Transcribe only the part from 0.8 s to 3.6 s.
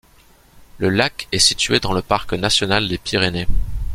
lac est situé dans le Parc National des Pyrénées.